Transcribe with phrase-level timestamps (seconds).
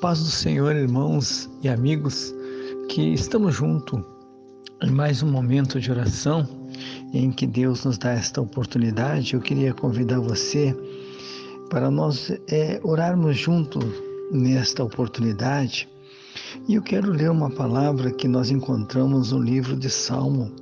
[0.00, 2.32] Paz do Senhor, irmãos e amigos,
[2.88, 4.00] que estamos juntos
[4.80, 6.46] em mais um momento de oração
[7.12, 9.34] em que Deus nos dá esta oportunidade.
[9.34, 10.72] Eu queria convidar você
[11.68, 13.84] para nós é, orarmos juntos
[14.30, 15.88] nesta oportunidade.
[16.68, 20.54] E eu quero ler uma palavra que nós encontramos no livro de Salmo,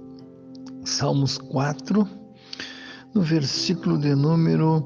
[0.82, 2.09] Salmos 4,
[3.14, 4.82] no versículo de número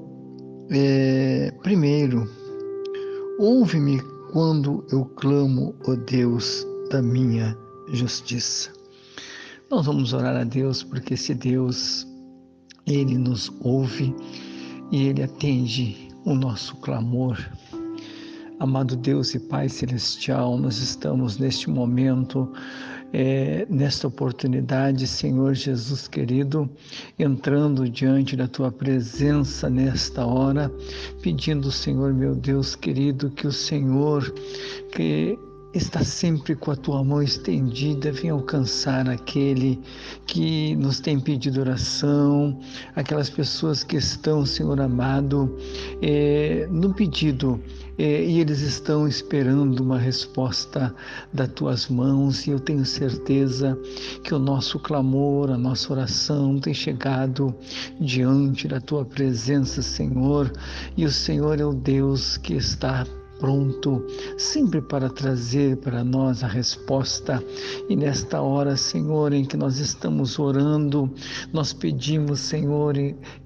[0.72, 2.28] é, primeiro.
[3.38, 7.56] Ouve-me quando eu clamo, ó Deus, da minha
[7.88, 8.72] justiça.
[9.68, 12.06] Nós vamos orar a Deus porque esse Deus,
[12.86, 14.14] ele nos ouve
[14.92, 17.36] e ele atende o nosso clamor.
[18.60, 22.52] Amado Deus e Pai Celestial, nós estamos neste momento
[23.10, 26.68] é, nesta oportunidade, Senhor Jesus querido,
[27.18, 30.70] entrando diante da tua presença nesta hora,
[31.22, 34.30] pedindo, Senhor meu Deus querido, que o Senhor
[34.92, 35.38] que
[35.72, 39.80] está sempre com a tua mão estendida, vem alcançar aquele
[40.26, 42.58] que nos tem pedido oração,
[42.96, 45.56] aquelas pessoas que estão, Senhor amado,
[46.02, 47.60] é, no pedido
[48.00, 50.94] é, e eles estão esperando uma resposta
[51.32, 53.78] das tuas mãos, e eu tenho certeza
[54.24, 57.54] que o nosso clamor, a nossa oração tem chegado
[58.00, 60.50] diante da tua presença, Senhor,
[60.96, 63.06] e o Senhor é o Deus que está
[63.40, 64.04] pronto,
[64.36, 67.42] sempre para trazer para nós a resposta.
[67.88, 71.10] E nesta hora, Senhor, em que nós estamos orando,
[71.52, 72.96] nós pedimos, Senhor,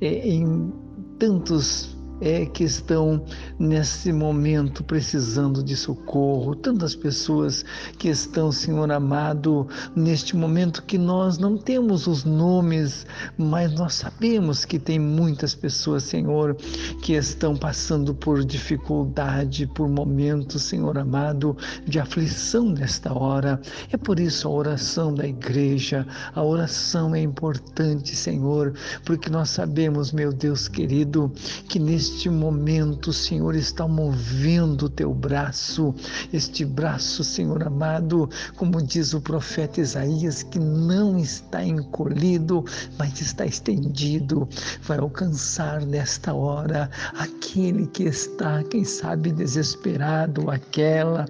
[0.01, 0.73] em,
[1.19, 1.94] tantos
[2.25, 3.23] é, que estão
[3.59, 7.63] nesse momento precisando de socorro, tantas pessoas
[7.99, 14.65] que estão, Senhor amado, neste momento que nós não temos os nomes, mas nós sabemos
[14.65, 16.57] que tem muitas pessoas, Senhor,
[17.03, 21.55] que estão passando por dificuldade, por momentos, Senhor amado,
[21.87, 23.61] de aflição nesta hora.
[23.93, 28.73] É por isso a oração da igreja, a oração é importante, Senhor,
[29.05, 31.31] porque nós sabemos, meu Deus querido,
[31.69, 35.93] que neste neste momento, Senhor, está movendo o teu braço,
[36.33, 42.65] este braço, Senhor amado, como diz o profeta Isaías, que não está encolhido,
[42.97, 44.49] mas está estendido,
[44.83, 51.27] vai alcançar nesta hora aquele que está, quem sabe, desesperado, aquela,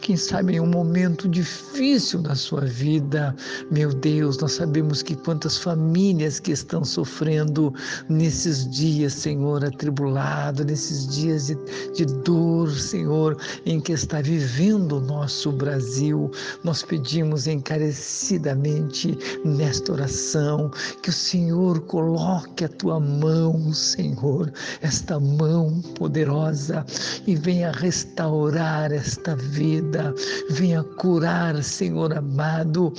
[0.00, 3.34] quem sabe, em um momento difícil da sua vida.
[3.72, 7.74] Meu Deus, nós sabemos que quantas famílias que estão sofrendo
[8.08, 10.17] nesses dias, Senhor, atribulados
[10.64, 11.56] nesses dias de,
[11.94, 16.30] de dor, Senhor, em que está vivendo o nosso Brasil.
[16.64, 20.70] Nós pedimos encarecidamente nesta oração
[21.02, 26.84] que o Senhor coloque a tua mão, Senhor, esta mão poderosa
[27.26, 30.14] e venha restaurar esta vida,
[30.50, 32.92] venha curar, Senhor amado,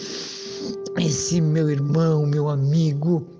[0.98, 3.39] esse meu irmão, meu amigo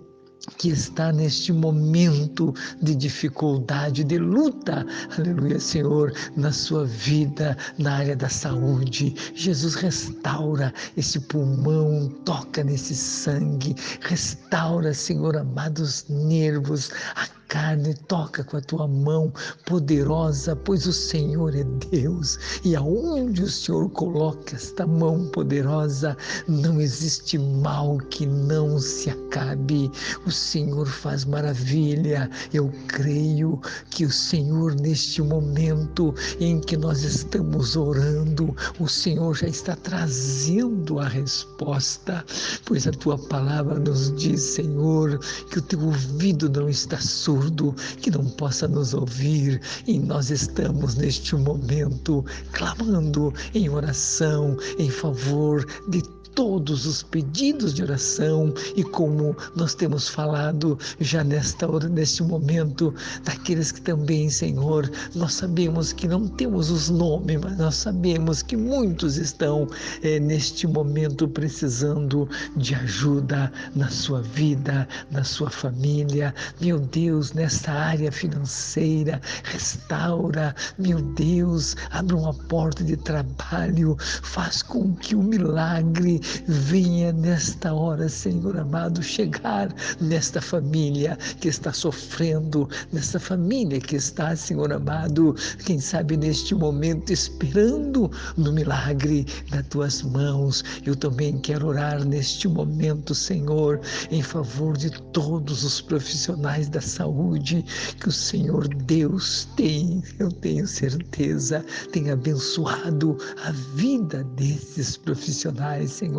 [0.58, 4.86] que está neste momento de dificuldade, de luta,
[5.18, 9.16] aleluia, Senhor, na sua vida, na área da saúde.
[9.36, 18.44] Jesus restaura esse pulmão, toca nesse sangue, restaura, Senhor amado, os nervos, a carne, toca
[18.44, 19.34] com a tua mão
[19.66, 26.16] poderosa, pois o Senhor é Deus e aonde o Senhor coloca esta mão poderosa,
[26.48, 29.92] não existe mal que não se acabe.
[30.30, 32.30] O Senhor faz maravilha.
[32.54, 33.60] Eu creio
[33.90, 41.00] que o Senhor, neste momento em que nós estamos orando, o Senhor já está trazendo
[41.00, 42.24] a resposta,
[42.64, 45.18] pois a tua palavra nos diz, Senhor,
[45.50, 49.60] que o teu ouvido não está surdo que não possa nos ouvir.
[49.88, 56.04] E nós estamos neste momento clamando em oração em favor de
[56.40, 58.54] todos os pedidos de oração.
[58.74, 62.96] E como nós temos falado já nesta hora, neste momento,
[63.26, 68.56] daqueles que também, Senhor, nós sabemos que não temos os nomes, mas nós sabemos que
[68.56, 69.68] muitos estão
[70.02, 76.34] é, neste momento precisando de ajuda na sua vida, na sua família.
[76.62, 84.94] Meu Deus, nessa área financeira, restaura, meu Deus, abre uma porta de trabalho, faz com
[84.94, 93.20] que o milagre venha nesta hora, Senhor amado, chegar nesta família que está sofrendo, nesta
[93.20, 95.36] família que está, Senhor amado,
[95.66, 100.64] quem sabe neste momento esperando no milagre das tuas mãos.
[100.86, 103.80] Eu também quero orar neste momento, Senhor,
[104.12, 107.64] em favor de todos os profissionais da saúde
[108.00, 116.19] que o Senhor Deus tem, eu tenho certeza, tem abençoado a vida desses profissionais, Senhor,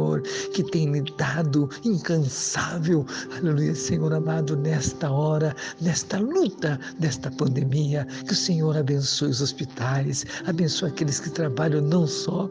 [0.54, 3.06] que tem me dado incansável,
[3.36, 10.24] aleluia, Senhor amado, nesta hora, nesta luta desta pandemia, que o Senhor abençoe os hospitais,
[10.46, 12.48] abençoe aqueles que trabalham não só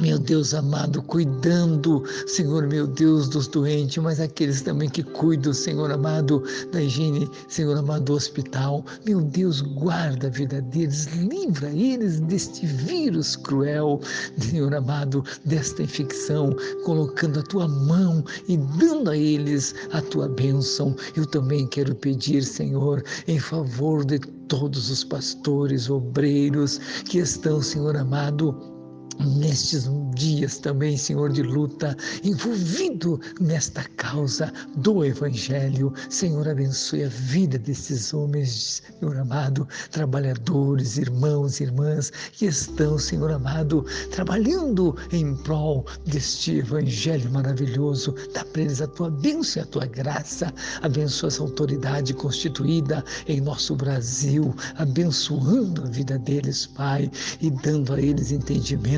[0.00, 5.90] meu Deus amado, cuidando, Senhor, meu Deus, dos doentes, mas aqueles também que cuidam, Senhor
[5.90, 6.42] amado,
[6.72, 8.84] da higiene, Senhor amado, do hospital.
[9.04, 14.00] Meu Deus, guarda a vida deles, livra eles deste vírus cruel,
[14.38, 16.54] Senhor amado, desta infecção,
[16.84, 20.94] colocando a tua mão e dando a eles a tua bênção.
[21.16, 24.18] Eu também quero pedir, Senhor, em favor de
[24.48, 28.77] todos os pastores, obreiros que estão, Senhor amado,
[29.18, 35.92] nestes dias também, Senhor, de luta, envolvido nesta causa do Evangelho.
[36.08, 43.30] Senhor, abençoe a vida desses homens, Senhor amado, trabalhadores, irmãos e irmãs que estão, Senhor
[43.30, 48.14] amado, trabalhando em prol deste Evangelho maravilhoso.
[48.32, 50.52] Dá para eles a tua bênção e a tua graça.
[50.82, 57.10] Abençoa essa autoridade constituída em nosso Brasil, abençoando a vida deles, Pai,
[57.40, 58.97] e dando a eles entendimento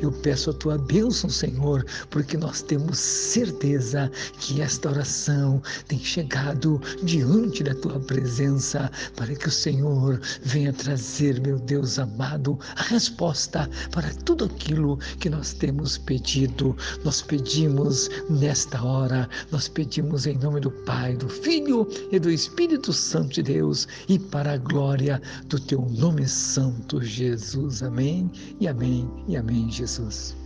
[0.00, 6.80] eu peço a tua bênção, Senhor, porque nós temos certeza que esta oração tem chegado
[7.02, 13.68] diante da tua presença para que o Senhor venha trazer, meu Deus amado, a resposta
[13.90, 16.76] para tudo aquilo que nós temos pedido.
[17.04, 22.92] Nós pedimos nesta hora, nós pedimos em nome do Pai, do Filho e do Espírito
[22.92, 27.82] Santo de Deus e para a glória do teu nome santo, Jesus.
[27.82, 28.30] Amém
[28.60, 30.45] e amém e amém, Jesus.